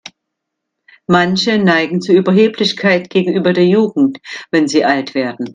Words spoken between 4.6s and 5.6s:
sie alt werden.